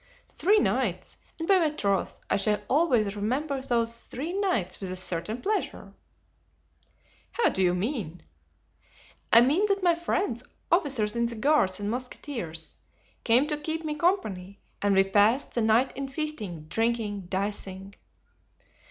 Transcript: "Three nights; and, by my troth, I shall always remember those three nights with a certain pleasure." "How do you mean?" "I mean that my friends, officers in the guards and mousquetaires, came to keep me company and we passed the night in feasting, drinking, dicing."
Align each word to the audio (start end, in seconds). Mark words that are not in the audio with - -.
"Three 0.29 0.57
nights; 0.57 1.17
and, 1.37 1.47
by 1.47 1.59
my 1.59 1.69
troth, 1.69 2.19
I 2.27 2.35
shall 2.35 2.59
always 2.67 3.15
remember 3.15 3.61
those 3.61 4.07
three 4.07 4.33
nights 4.33 4.79
with 4.79 4.91
a 4.91 4.95
certain 4.95 5.43
pleasure." 5.43 5.93
"How 7.33 7.49
do 7.49 7.61
you 7.61 7.75
mean?" 7.75 8.23
"I 9.31 9.41
mean 9.41 9.67
that 9.67 9.83
my 9.83 9.93
friends, 9.93 10.41
officers 10.71 11.15
in 11.15 11.27
the 11.27 11.35
guards 11.35 11.79
and 11.79 11.91
mousquetaires, 11.91 12.77
came 13.23 13.45
to 13.45 13.57
keep 13.57 13.85
me 13.85 13.93
company 13.93 14.59
and 14.81 14.95
we 14.95 15.03
passed 15.03 15.53
the 15.53 15.61
night 15.61 15.95
in 15.95 16.07
feasting, 16.07 16.63
drinking, 16.63 17.27
dicing." 17.29 17.93